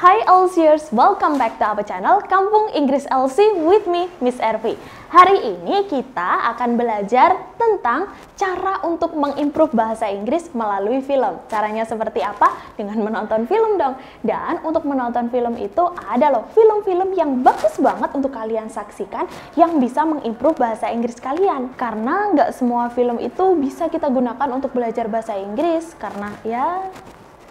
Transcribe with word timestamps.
Hai 0.00 0.24
Elsiers, 0.24 0.88
welcome 0.96 1.36
back 1.36 1.60
to 1.60 1.76
our 1.76 1.84
channel 1.84 2.24
Kampung 2.24 2.72
Inggris 2.72 3.04
Elsie 3.12 3.52
with 3.60 3.84
me, 3.84 4.08
Miss 4.24 4.40
Ervi. 4.40 4.72
Hari 5.12 5.44
ini 5.44 5.84
kita 5.92 6.56
akan 6.56 6.80
belajar 6.80 7.36
tentang 7.60 8.08
cara 8.32 8.80
untuk 8.88 9.12
mengimprove 9.12 9.76
bahasa 9.76 10.08
Inggris 10.08 10.48
melalui 10.56 11.04
film. 11.04 11.44
Caranya 11.52 11.84
seperti 11.84 12.24
apa? 12.24 12.48
Dengan 12.80 12.96
menonton 13.04 13.44
film 13.44 13.76
dong. 13.76 14.00
Dan 14.24 14.64
untuk 14.64 14.88
menonton 14.88 15.28
film 15.28 15.60
itu 15.60 15.84
ada 16.00 16.32
loh 16.32 16.48
film-film 16.56 17.12
yang 17.12 17.44
bagus 17.44 17.76
banget 17.76 18.08
untuk 18.16 18.32
kalian 18.32 18.72
saksikan 18.72 19.28
yang 19.52 19.76
bisa 19.84 20.00
mengimprove 20.08 20.56
bahasa 20.56 20.88
Inggris 20.88 21.20
kalian. 21.20 21.76
Karena 21.76 22.32
nggak 22.32 22.56
semua 22.56 22.88
film 22.88 23.20
itu 23.20 23.52
bisa 23.52 23.92
kita 23.92 24.08
gunakan 24.08 24.48
untuk 24.48 24.72
belajar 24.72 25.12
bahasa 25.12 25.36
Inggris 25.36 25.92
karena 26.00 26.32
ya 26.40 26.88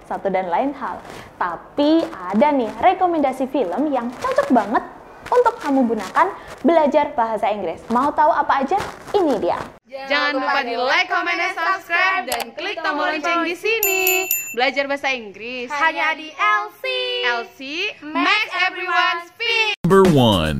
satu 0.10 0.34
dan 0.34 0.50
lain 0.50 0.74
hal. 0.74 0.98
Tapi 1.38 2.02
ada 2.10 2.50
nih 2.50 2.74
rekomendasi 2.82 3.46
film 3.54 3.94
yang 3.94 4.10
cocok 4.18 4.50
banget 4.50 4.82
untuk 5.30 5.56
kamu 5.62 5.86
gunakan 5.86 6.28
belajar 6.66 7.14
bahasa 7.14 7.54
Inggris. 7.54 7.86
Mau 7.94 8.10
tahu 8.10 8.34
apa 8.34 8.66
aja? 8.66 8.82
Ini 9.14 9.38
dia. 9.38 9.62
Jangan 9.90 10.38
lupa 10.38 10.62
di 10.66 10.78
like, 10.78 11.10
comment, 11.10 11.38
dan 11.38 11.54
subscribe 11.54 12.24
dan 12.30 12.54
klik 12.54 12.78
tombol 12.82 13.10
lonceng 13.10 13.42
di 13.46 13.58
sini. 13.58 14.26
Belajar 14.54 14.86
bahasa 14.90 15.14
Inggris 15.14 15.70
hanya 15.70 16.14
di 16.18 16.30
LC. 16.34 16.84
LC 17.26 17.60
makes 18.02 18.54
everyone 18.66 19.18
speak. 19.30 19.78
Number 19.86 20.06
one. 20.14 20.58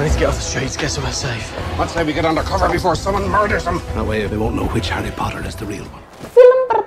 We 0.00 0.08
need 0.08 0.16
to 0.16 0.18
get 0.18 0.28
off 0.32 0.36
the 0.36 0.44
streets, 0.44 0.80
get 0.80 0.88
somewhere 0.88 1.12
safe. 1.12 1.44
Let's 1.76 1.92
say 1.92 2.04
we 2.04 2.16
get 2.16 2.24
undercover 2.24 2.72
before 2.72 2.96
someone 2.96 3.28
murders 3.28 3.68
him. 3.68 3.84
That 3.92 4.04
way 4.04 4.24
they 4.24 4.40
won't 4.40 4.56
know 4.56 4.64
which 4.72 4.88
Harry 4.88 5.12
Potter 5.12 5.44
is 5.44 5.56
the 5.56 5.68
real 5.68 5.84
one. 5.92 6.09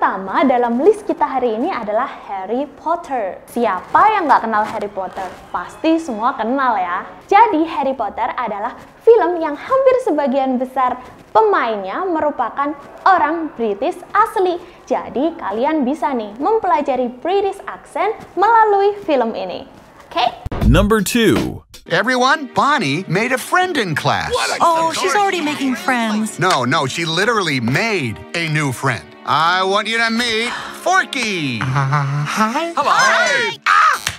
Pertama 0.04 0.44
dalam 0.44 0.84
list 0.84 1.08
kita 1.08 1.24
hari 1.24 1.56
ini 1.56 1.72
adalah 1.72 2.04
Harry 2.28 2.68
Potter. 2.68 3.40
Siapa 3.48 4.12
yang 4.12 4.28
nggak 4.28 4.44
kenal 4.44 4.68
Harry 4.68 4.92
Potter? 4.92 5.24
Pasti 5.48 5.96
semua 5.96 6.36
kenal 6.36 6.76
ya. 6.76 7.08
Jadi 7.24 7.64
Harry 7.64 7.96
Potter 7.96 8.28
adalah 8.36 8.76
film 9.00 9.40
yang 9.40 9.56
hampir 9.56 9.96
sebagian 10.04 10.60
besar 10.60 11.00
pemainnya 11.32 12.04
merupakan 12.04 12.76
orang 13.08 13.56
British 13.56 13.96
asli. 14.12 14.60
Jadi 14.84 15.40
kalian 15.40 15.88
bisa 15.88 16.12
nih 16.12 16.36
mempelajari 16.36 17.08
British 17.24 17.64
accent 17.64 18.12
melalui 18.36 19.00
film 19.08 19.32
ini. 19.32 19.64
Oke? 20.12 20.20
Okay? 20.20 20.28
Number 20.68 21.00
two. 21.00 21.64
Everyone, 21.88 22.52
Bonnie 22.52 23.08
made 23.08 23.32
a 23.32 23.40
friend 23.40 23.80
in 23.80 23.96
class. 23.96 24.36
Oh, 24.60 24.92
she's 24.92 25.16
already 25.16 25.40
making 25.40 25.80
friends. 25.80 26.44
No, 26.44 26.68
no, 26.68 26.92
she 26.92 27.08
literally 27.08 27.64
made 27.64 28.20
a 28.36 28.52
new 28.52 28.76
friend. 28.76 29.13
I 29.26 29.64
want 29.64 29.88
you 29.88 29.98
to 30.00 30.10
meet 30.12 30.52
Forky. 30.84 31.60
Hi. 31.64 32.74
Hello. 32.76 32.92
Hi. 32.92 33.56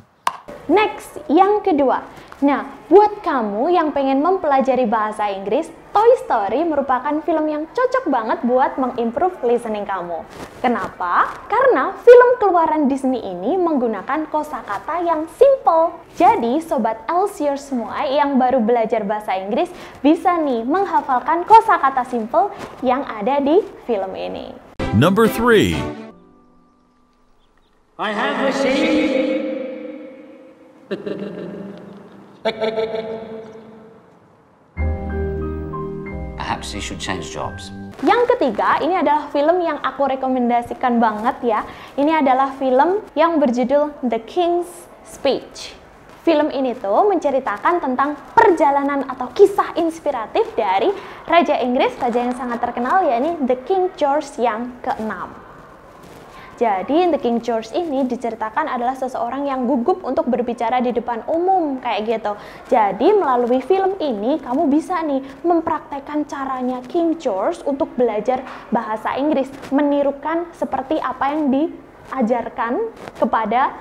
Next, 0.70 1.18
yang 1.26 1.66
kedua. 1.66 2.06
Nah, 2.38 2.70
buat 2.86 3.26
kamu 3.26 3.74
yang 3.74 3.90
pengen 3.90 4.22
mempelajari 4.22 4.86
bahasa 4.86 5.26
Inggris, 5.34 5.74
Toy 5.90 6.22
Story 6.22 6.62
merupakan 6.62 7.18
film 7.26 7.50
yang 7.50 7.66
cocok 7.74 8.14
banget 8.14 8.46
buat 8.46 8.78
mengimprove 8.78 9.42
listening 9.42 9.90
kamu. 9.90 10.22
Kenapa? 10.62 11.34
Karena 11.50 11.98
film 12.06 12.38
keluaran 12.38 12.86
Disney 12.86 13.26
ini 13.26 13.58
menggunakan 13.58 14.30
kosakata 14.30 15.02
yang 15.02 15.26
simple. 15.34 15.98
Jadi, 16.14 16.62
sobat 16.62 17.02
Elsier 17.10 17.58
semua 17.58 18.06
yang 18.06 18.38
baru 18.38 18.62
belajar 18.62 19.02
bahasa 19.02 19.34
Inggris 19.34 19.74
bisa 20.06 20.38
nih 20.38 20.62
menghafalkan 20.62 21.42
kosakata 21.42 22.06
simple 22.06 22.54
yang 22.86 23.02
ada 23.10 23.42
di 23.42 23.66
film 23.90 24.14
ini. 24.14 24.54
Number 24.94 25.26
three. 25.26 25.74
I 27.98 28.14
have 28.14 28.46
received. 28.46 29.26
Perhaps 36.38 36.72
he 36.72 36.80
should 36.80 36.96
change 36.96 37.28
jobs. 37.36 37.76
Yang 38.00 38.38
ketiga, 38.38 38.80
ini 38.80 38.96
adalah 38.96 39.28
film 39.36 39.60
yang 39.60 39.84
aku 39.84 40.08
rekomendasikan 40.08 40.96
banget 40.96 41.44
ya. 41.44 41.68
Ini 42.00 42.24
adalah 42.24 42.56
film 42.56 43.04
yang 43.20 43.36
berjudul 43.44 44.00
The 44.00 44.24
King's 44.24 44.88
Speech. 45.04 45.76
Film 46.24 46.48
ini 46.52 46.72
tuh 46.76 47.04
menceritakan 47.08 47.84
tentang 47.84 48.16
perjalanan 48.32 49.04
atau 49.12 49.28
kisah 49.36 49.76
inspiratif 49.76 50.48
dari 50.56 50.88
Raja 51.28 51.60
Inggris, 51.60 52.00
raja 52.00 52.20
yang 52.20 52.36
sangat 52.36 52.64
terkenal 52.64 53.04
yakni 53.04 53.36
The 53.44 53.60
King 53.68 53.92
George 54.00 54.40
yang 54.40 54.72
ke-6. 54.88 55.47
Jadi 56.58 57.14
The 57.14 57.22
King 57.22 57.38
George 57.46 57.70
ini 57.78 58.02
diceritakan 58.10 58.66
adalah 58.66 58.98
seseorang 58.98 59.46
yang 59.46 59.70
gugup 59.70 60.02
untuk 60.02 60.26
berbicara 60.26 60.82
di 60.82 60.90
depan 60.90 61.22
umum 61.30 61.78
kayak 61.78 62.10
gitu. 62.10 62.34
Jadi 62.74 63.14
melalui 63.14 63.62
film 63.62 63.94
ini 64.02 64.42
kamu 64.42 64.66
bisa 64.66 65.06
nih 65.06 65.22
mempraktekkan 65.46 66.26
caranya 66.26 66.82
King 66.90 67.22
George 67.22 67.62
untuk 67.62 67.94
belajar 67.94 68.42
bahasa 68.74 69.14
Inggris, 69.22 69.54
menirukan 69.70 70.50
seperti 70.58 70.98
apa 70.98 71.30
yang 71.30 71.54
diajarkan 71.54 72.90
kepada 73.22 73.78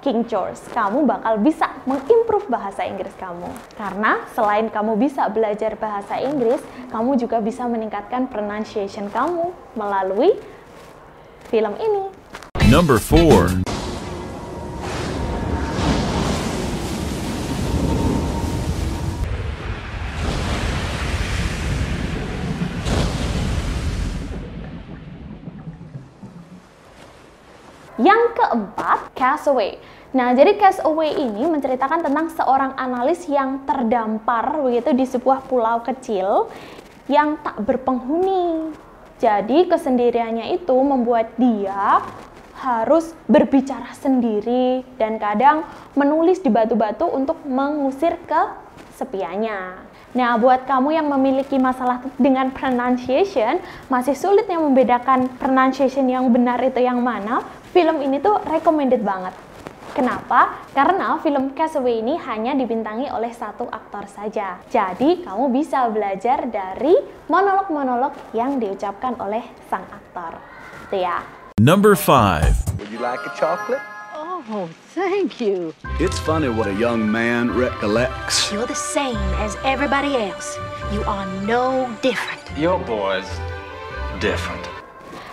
King 0.00 0.24
George, 0.24 0.56
kamu 0.72 1.04
bakal 1.04 1.36
bisa 1.40 1.72
mengimprove 1.84 2.48
bahasa 2.48 2.88
Inggris 2.88 3.12
kamu. 3.20 3.48
Karena 3.76 4.24
selain 4.32 4.72
kamu 4.72 4.96
bisa 4.96 5.28
belajar 5.28 5.76
bahasa 5.76 6.16
Inggris, 6.16 6.60
kamu 6.88 7.20
juga 7.20 7.40
bisa 7.44 7.68
meningkatkan 7.68 8.28
pronunciation 8.28 9.12
kamu 9.12 9.52
melalui 9.76 10.36
film 11.50 11.74
ini. 11.82 12.06
Number 12.70 13.02
four. 13.02 13.50
Yang 28.00 28.22
keempat, 28.32 29.12
Castaway. 29.12 29.76
Nah, 30.16 30.32
jadi 30.32 30.56
Castaway 30.56 31.20
ini 31.20 31.44
menceritakan 31.44 32.00
tentang 32.00 32.32
seorang 32.32 32.72
analis 32.80 33.28
yang 33.28 33.66
terdampar 33.68 34.56
begitu 34.64 34.96
di 34.96 35.04
sebuah 35.04 35.44
pulau 35.44 35.84
kecil 35.84 36.48
yang 37.12 37.36
tak 37.44 37.60
berpenghuni. 37.60 38.72
Jadi 39.20 39.68
kesendiriannya 39.68 40.56
itu 40.56 40.72
membuat 40.80 41.36
dia 41.36 42.00
harus 42.56 43.12
berbicara 43.28 43.92
sendiri 43.92 44.80
dan 44.96 45.20
kadang 45.20 45.68
menulis 45.92 46.40
di 46.40 46.48
batu-batu 46.48 47.04
untuk 47.04 47.36
mengusir 47.44 48.16
kesepiannya. 48.24 49.92
Nah, 50.16 50.40
buat 50.40 50.64
kamu 50.64 50.96
yang 50.96 51.06
memiliki 51.06 51.60
masalah 51.60 52.00
dengan 52.16 52.48
pronunciation, 52.50 53.60
masih 53.92 54.16
sulit 54.16 54.48
yang 54.48 54.64
membedakan 54.64 55.28
pronunciation 55.36 56.08
yang 56.08 56.26
benar 56.32 56.58
itu 56.64 56.80
yang 56.80 56.98
mana, 56.98 57.44
film 57.76 58.00
ini 58.00 58.18
tuh 58.18 58.40
recommended 58.48 59.04
banget. 59.04 59.36
Kenapa? 60.00 60.64
Karena 60.72 61.20
film 61.20 61.52
Castaway 61.52 62.00
ini 62.00 62.16
hanya 62.24 62.56
dibintangi 62.56 63.12
oleh 63.12 63.36
satu 63.36 63.68
aktor 63.68 64.08
saja. 64.08 64.56
Jadi, 64.72 65.20
kamu 65.28 65.52
bisa 65.52 65.92
belajar 65.92 66.48
dari 66.48 66.96
monolog-monolog 67.28 68.32
yang 68.32 68.56
diucapkan 68.56 69.20
oleh 69.20 69.44
sang 69.68 69.84
aktor. 69.92 70.40
Itu 70.88 71.04
ya. 71.04 71.20
Number 71.60 71.92
five. 71.92 72.56
Would 72.80 72.88
you 72.88 72.96
like 72.96 73.20
a 73.28 73.32
chocolate? 73.36 73.84
Oh, 74.16 74.72
thank 74.96 75.36
you. 75.36 75.76
It's 76.00 76.16
funny 76.16 76.48
what 76.48 76.64
a 76.64 76.72
young 76.80 77.04
man 77.04 77.52
recollects. 77.52 78.48
You're 78.48 78.64
the 78.64 78.72
same 78.72 79.20
as 79.36 79.60
everybody 79.68 80.16
else. 80.16 80.56
You 80.96 81.04
are 81.04 81.28
no 81.44 81.92
different. 82.00 82.40
Your 82.56 82.80
boy's 82.88 83.28
different. 84.16 84.64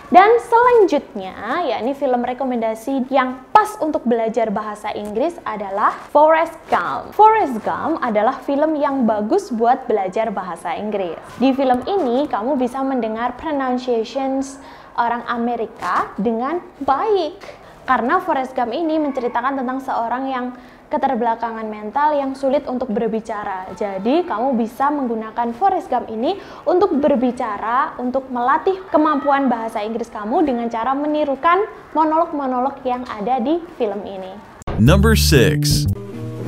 Dan 0.08 0.40
selanjutnya, 0.40 1.68
yakni 1.68 1.92
film 1.92 2.24
rekomendasi 2.24 3.12
yang 3.12 3.44
pas 3.52 3.76
untuk 3.76 4.08
belajar 4.08 4.48
bahasa 4.48 4.88
Inggris 4.96 5.36
adalah 5.44 5.92
Forrest 6.08 6.56
Gump. 6.72 7.12
Forrest 7.12 7.60
Gump 7.60 8.00
adalah 8.00 8.40
film 8.40 8.72
yang 8.80 9.04
bagus 9.04 9.52
buat 9.52 9.84
belajar 9.84 10.32
bahasa 10.32 10.72
Inggris. 10.80 11.20
Di 11.36 11.52
film 11.52 11.84
ini, 11.84 12.24
kamu 12.24 12.56
bisa 12.56 12.80
mendengar 12.80 13.36
pronunciations 13.36 14.56
orang 14.96 15.28
Amerika 15.28 16.08
dengan 16.16 16.64
baik. 16.88 17.44
Karena 17.84 18.16
Forrest 18.24 18.56
Gump 18.56 18.72
ini 18.72 18.96
menceritakan 18.96 19.60
tentang 19.60 19.84
seorang 19.84 20.24
yang 20.24 20.56
keterbelakangan 20.88 21.68
mental 21.68 22.16
yang 22.16 22.32
sulit 22.32 22.64
untuk 22.64 22.88
berbicara. 22.88 23.70
Jadi, 23.76 24.24
kamu 24.24 24.56
bisa 24.56 24.88
menggunakan 24.88 25.52
Forrest 25.54 25.92
Gump 25.92 26.08
ini 26.08 26.36
untuk 26.64 26.96
berbicara, 26.96 27.96
untuk 28.00 28.28
melatih 28.32 28.80
kemampuan 28.88 29.52
bahasa 29.52 29.84
Inggris 29.84 30.08
kamu 30.08 30.44
dengan 30.48 30.66
cara 30.72 30.96
menirukan 30.96 31.64
monolog-monolog 31.92 32.80
yang 32.84 33.04
ada 33.06 33.40
di 33.40 33.60
film 33.76 34.04
ini. 34.08 34.32
Number 34.80 35.14
six. 35.14 35.84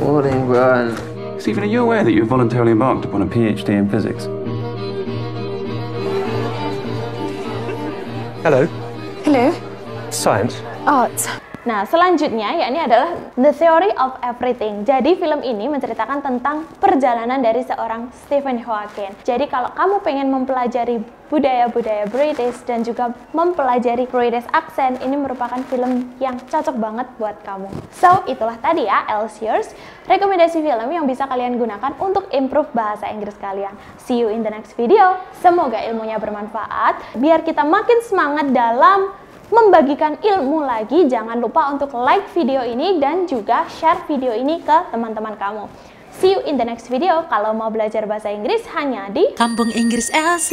Morning, 0.01 0.49
Brian. 0.49 0.97
Stephen, 1.41 1.65
are 1.65 1.73
you 1.73 1.81
aware 1.83 2.05
that 2.05 2.13
you 2.13 2.25
voluntarily 2.25 2.73
embarked 2.73 3.05
upon 3.05 3.23
a 3.23 3.27
PhD 3.27 3.77
in 3.77 3.89
physics? 3.89 4.29
Hello. 8.43 8.65
Hello. 9.25 9.53
Science. 10.11 10.63
Art. 10.87 11.50
Nah, 11.61 11.85
selanjutnya 11.85 12.57
yakni 12.57 12.81
adalah 12.81 13.21
The 13.37 13.53
Theory 13.53 13.93
of 14.01 14.17
Everything. 14.25 14.89
Jadi 14.89 15.21
film 15.21 15.45
ini 15.45 15.69
menceritakan 15.69 16.25
tentang 16.25 16.65
perjalanan 16.81 17.45
dari 17.45 17.61
seorang 17.61 18.09
Stephen 18.17 18.57
Hawking. 18.65 19.12
Jadi 19.29 19.45
kalau 19.45 19.69
kamu 19.77 20.01
pengen 20.01 20.33
mempelajari 20.33 21.05
budaya-budaya 21.29 22.09
British 22.09 22.65
dan 22.65 22.81
juga 22.81 23.12
mempelajari 23.37 24.09
British 24.09 24.49
accent, 24.57 25.05
ini 25.05 25.21
merupakan 25.21 25.61
film 25.69 26.17
yang 26.17 26.41
cocok 26.49 26.81
banget 26.81 27.07
buat 27.21 27.37
kamu. 27.45 27.69
So, 27.93 28.25
itulah 28.25 28.57
tadi 28.59 28.89
ya, 28.89 29.05
Elsewhere, 29.07 29.69
rekomendasi 30.09 30.65
film 30.65 30.89
yang 30.89 31.05
bisa 31.05 31.29
kalian 31.29 31.61
gunakan 31.61 31.93
untuk 32.01 32.25
improve 32.33 32.73
bahasa 32.73 33.07
Inggris 33.12 33.37
kalian. 33.37 33.77
See 34.01 34.17
you 34.17 34.33
in 34.33 34.41
the 34.41 34.51
next 34.51 34.75
video. 34.81 35.21
Semoga 35.45 35.77
ilmunya 35.85 36.17
bermanfaat, 36.17 37.21
biar 37.21 37.45
kita 37.45 37.69
makin 37.69 38.01
semangat 38.01 38.49
dalam 38.51 39.12
membagikan 39.50 40.17
ilmu 40.23 40.62
lagi, 40.62 41.11
jangan 41.11 41.37
lupa 41.43 41.75
untuk 41.75 41.93
like 41.99 42.31
video 42.32 42.62
ini 42.62 43.02
dan 43.02 43.26
juga 43.26 43.67
share 43.69 44.06
video 44.06 44.31
ini 44.32 44.62
ke 44.62 44.76
teman-teman 44.94 45.35
kamu. 45.37 45.67
See 46.20 46.35
you 46.35 46.43
in 46.43 46.58
the 46.58 46.67
next 46.67 46.91
video. 46.91 47.26
Kalau 47.31 47.55
mau 47.55 47.70
belajar 47.70 48.02
bahasa 48.06 48.31
Inggris 48.35 48.67
hanya 48.75 49.11
di 49.14 49.31
Kampung 49.38 49.70
Inggris 49.70 50.11
Elsie. 50.11 50.49